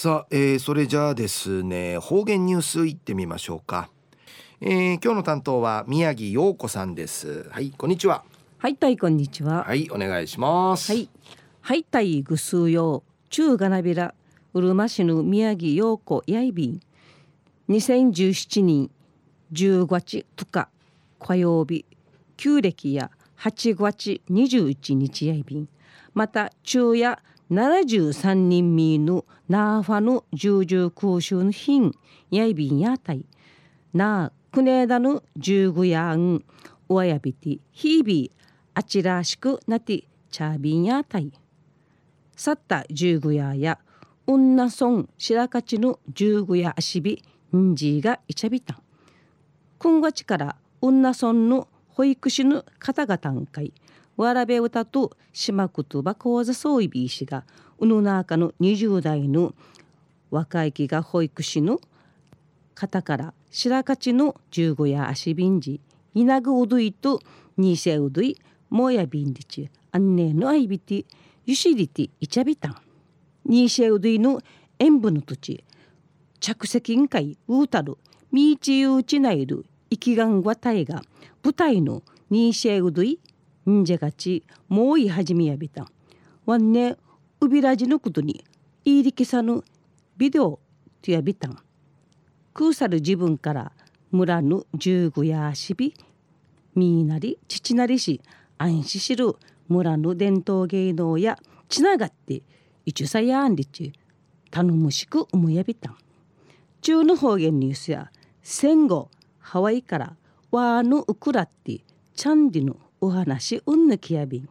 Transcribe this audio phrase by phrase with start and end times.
[0.00, 3.90] さあ、えー、それじゃあですね方言ニュースいってみましょうか、
[4.60, 7.48] えー、今日の担当は宮城陽子さんです。
[7.50, 8.22] はいこんにちは。
[8.58, 9.64] はいたいこんにちは。
[9.64, 10.92] はいお願いします。
[10.92, 11.08] はい。
[11.62, 14.14] はいたいぐすうよう中がなびら
[14.54, 16.80] うるま市の宮城陽子やいびん。
[17.68, 18.90] 2017年
[19.52, 20.68] 10月2日
[21.18, 21.84] 火曜日
[22.36, 23.10] 旧暦や
[23.40, 25.68] 8月21日やいびん。
[26.14, 27.18] また昼夜
[27.50, 31.94] 73人ミーヌナーファの重々空襲の品
[32.30, 33.24] やいびんやたい。
[33.94, 36.44] なあくねだの十五やん。
[36.90, 38.32] おわやびてひび
[38.74, 41.32] あちらしくなてチャービンやたい。
[42.36, 43.78] さった十五やや
[44.26, 47.24] うんなそん白勝の十五やあしび
[47.56, 48.74] んじがいちゃびた。
[48.74, 48.78] ん
[49.78, 53.72] くんがちからうんなそんの保育士の方々んかい
[54.18, 57.44] わらべ歌と島言葉講座そういびいしが
[57.78, 59.54] うぬなかの20代の
[60.30, 61.80] 若い木が保育士の
[62.74, 65.80] 方から白勝の十五や足びんじ
[66.14, 67.20] 稲ぐうどいと
[67.56, 68.36] にせうどい
[68.70, 71.04] もやびんりちあんねのあいびて
[71.46, 72.76] ゆしりていちゃびたん。
[73.44, 74.42] にせうどいの
[74.80, 75.64] 塩分の土地
[76.40, 77.96] 着席んかいうたる
[78.32, 81.02] みいちゆうちないる生きがんわたいが
[81.42, 83.20] 舞台のにせうどい
[83.68, 85.88] んじゃがちもういはじみやびたん
[86.46, 86.96] わんね
[87.40, 88.44] うびらじのことに
[88.84, 89.62] いいりけさぬ
[90.16, 90.58] ビデオ
[91.02, 91.58] とやびたん
[92.54, 93.72] くうさる自分から
[94.10, 95.94] 村の十五やしび
[96.74, 98.20] みいなり父なりし
[98.56, 99.36] 安心しる
[99.68, 102.42] 村の伝統芸能やつながって
[102.86, 103.92] いちゅさやんりち
[104.50, 105.96] 頼もしく思やびたん
[106.80, 108.10] 中の方言ニュースや
[108.42, 110.16] 戦後ハワイから
[110.50, 111.80] わーのウクラって
[112.14, 114.48] チャンディのお話うんぬきやびん。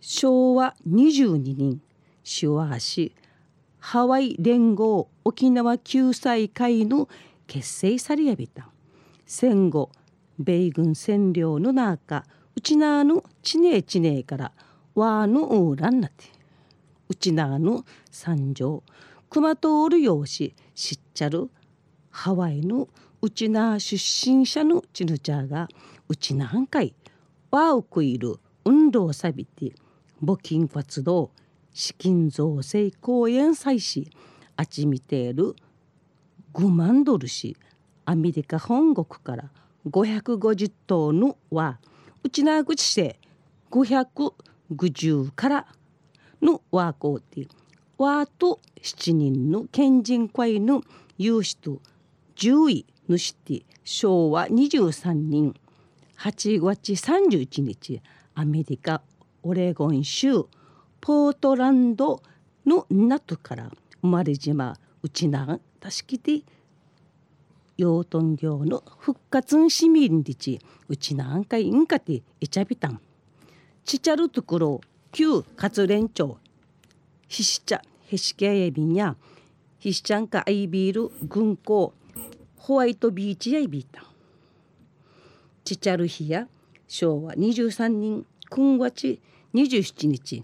[0.00, 1.80] 昭和22年
[2.24, 3.14] 手話し
[3.78, 7.08] ハワイ連合沖縄救済会の
[7.46, 8.68] 結成されやびた。
[9.26, 9.90] 戦後
[10.38, 12.24] 米軍占領の中
[12.56, 14.52] うちなのちねえちねえから
[14.94, 16.24] わのうらんなて
[17.08, 18.82] うちなの三条
[19.30, 21.50] 熊通るようししっちゃる
[22.10, 22.88] ハワイの
[23.20, 25.68] うちな出身者のちぬちゃが
[26.08, 26.94] うちなんかい
[27.50, 29.72] わうくいる運動さびて
[30.22, 31.30] 募金活動
[31.72, 34.10] 資金造成公演祭し
[34.56, 35.54] あちみている
[36.54, 37.56] 5万ドルし
[38.04, 39.50] アメリカ本国から
[39.88, 41.78] 550頭のは
[42.22, 43.18] うちなぐちせ
[43.70, 45.66] 550から
[46.42, 47.48] のワーコーティ
[47.96, 50.82] ワーと7人の県人会の
[51.16, 51.80] 有志と
[52.36, 55.54] 10位のして昭和23人。
[56.18, 58.02] 8月31日
[58.34, 59.02] アメリカ
[59.44, 60.46] オレゴン州
[61.00, 62.20] ポートランド
[62.66, 63.70] の港から
[64.02, 66.42] 生まれ島うちなたしきて
[67.76, 73.00] 養豚業の復活市民りちうちなんかいんかていちゃびたん。
[73.84, 74.80] ちちゃるところ
[75.12, 76.36] 旧活連町
[77.28, 79.14] ひしちゃへしけやびんや
[79.78, 81.94] ひしちゃんかアイビール軍港
[82.56, 84.07] ホワイトビーチやいびいたん。
[85.68, 86.48] ちちゃる日や
[86.86, 89.20] 昭和23人今月
[89.52, 90.42] 27日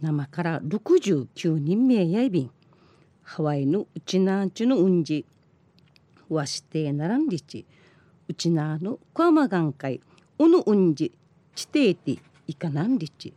[0.00, 2.50] 生から69人名やいびん
[3.22, 5.24] ハワイのうちなんちゅのうんじ
[6.28, 7.66] わしてならんりち
[8.26, 10.00] うちなのこわまがんかい
[10.40, 11.12] おのうんじ
[11.54, 12.18] ちていて
[12.48, 13.32] いかなんりち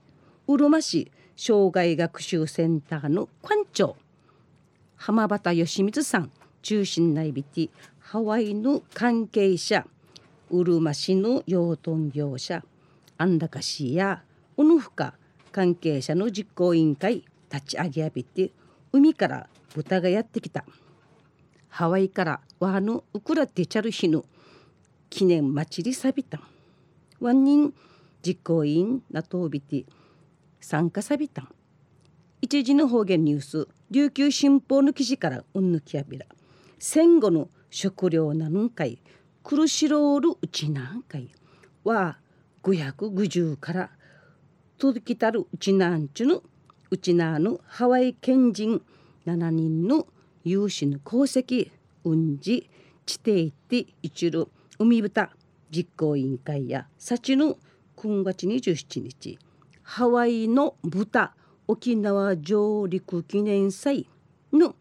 [0.47, 3.95] うるま市障害学習センターの館長
[4.95, 6.31] 浜端義光さん
[6.63, 9.85] 中心内ビティハワイの関係者
[10.51, 12.63] うるま市の養豚業者
[13.17, 14.23] あんだか市や
[14.57, 15.13] うぬふか
[15.51, 18.51] 関係者の実行委員会立ち上げやびて
[18.91, 20.65] 海から豚がやってきた。
[21.69, 24.25] ハワイからワーのウクラテチャル日の
[25.09, 26.41] 記念祭りさびた。
[27.21, 27.73] ワン人
[28.21, 29.85] 実行委員なとびて
[30.59, 31.45] 参加さびた。
[32.41, 36.25] 一時の方言ニュース琉球新報の記事からうんぬきやびら。
[36.79, 38.99] 戦後の食料なぬんかい。
[39.43, 41.29] クルシロールうちなんかい
[41.83, 42.17] は
[42.63, 43.89] 550から
[44.77, 46.43] 届きたるうちなんちゅの
[46.89, 48.81] うちなのハワイ県人
[49.25, 50.07] 7人の
[50.43, 51.71] 有志の功績
[52.03, 52.69] 運じ
[53.05, 54.47] 地底って一る
[54.79, 55.31] 海豚
[55.71, 57.57] 実行委員会や幸の
[57.97, 59.39] 9月27日
[59.83, 61.35] ハワイの豚
[61.67, 64.09] 沖縄上陸記念祭
[64.51, 64.75] の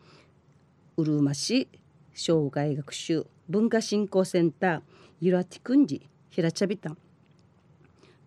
[0.96, 1.68] うるま市
[2.14, 4.80] 障害学習文化振興センター
[5.20, 6.98] ゆらてくんじひらちゃびたん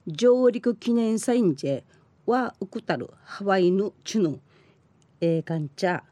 [0.07, 1.83] 上陸記念祭んじ
[2.25, 4.39] はうくたるハワイのチュヌ
[5.21, 6.03] えーかんちゃ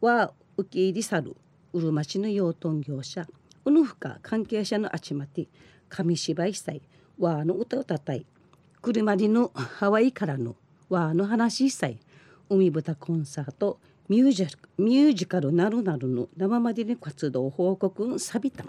[0.00, 1.36] は受け入り去る
[1.72, 3.26] うるま市の養豚業者
[3.64, 5.48] うぬふか関係者のあちまて
[5.88, 6.82] 紙芝居祭
[7.18, 8.26] わーの歌をたたい
[8.80, 10.56] 車りのハワイからの
[10.88, 11.98] わーの話祭
[12.48, 13.78] 海豚コンサート
[14.08, 14.46] ミュージ
[14.78, 18.68] ミュージカルなるなるの生までに活動報告サビタン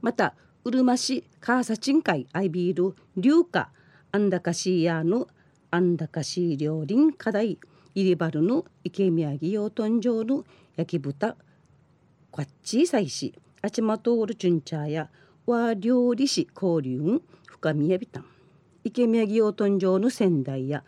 [0.00, 0.34] また
[0.64, 3.70] うるま市カーサチン会アイビール流化
[4.12, 5.28] アンダカシーヤーの
[5.70, 7.58] アンダカシー料理課題。
[7.94, 10.44] イリバルの池宮城養豚場の
[10.76, 11.36] 焼き豚
[12.30, 15.10] こっちさいしあちまとおるチュンチャーや
[15.44, 18.20] 和料理士交流深みやびた。
[18.20, 18.24] ん
[18.82, 20.84] 池宮城養豚場の仙台や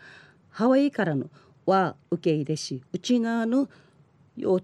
[0.49, 1.27] ハワイからの
[1.67, 3.69] は受け入れし内側の
[4.37, 4.61] 養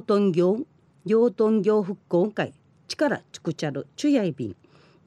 [0.00, 0.58] 豚業
[1.04, 2.52] 養豚業復興会
[2.88, 4.56] 力ちくちゃるちゅやいびん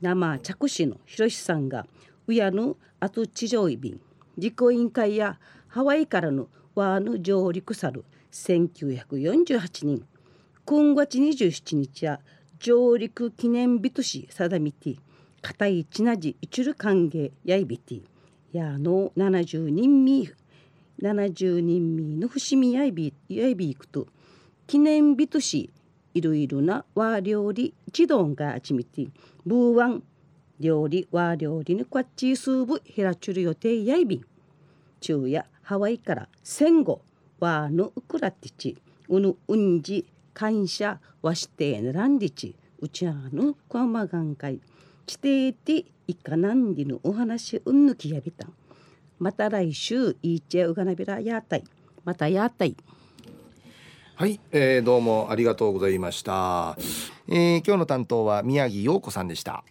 [0.01, 1.85] 生着手のひろしさんが
[2.27, 4.01] 親の後地上いびん
[4.37, 10.05] 実行委員会やハワイからのワーヌ上陸さる1948人
[10.65, 12.19] 今月27日や
[12.59, 14.97] 上陸記念日とし定めて
[15.41, 18.01] 片いちなじ一る歓迎やいびて
[18.51, 20.29] やの70人み
[21.01, 24.07] 70人みの伏見やいびやいびいくと
[24.67, 25.69] 記念日とし
[26.13, 29.07] いろいろな和料理一丼があちみて
[29.45, 30.03] ブーワン
[30.59, 34.25] 料理和料理にこっちスーブひらちゅる予定やいびん
[34.99, 37.01] 昼夜ハワイから戦後
[37.39, 44.59] 和のウクラティチうぬうんじ感謝わしてならんりちうちあのこまがんかい
[45.05, 48.53] 地底でいかなんりのお話うんぬきやびたん。
[49.19, 51.63] また来週イーチェウガナビラやたい
[52.05, 52.75] またやたい
[54.15, 56.77] はい、えー、どうもありがとうございました、
[57.27, 59.63] えー、今日の担当は宮城陽子さんでした。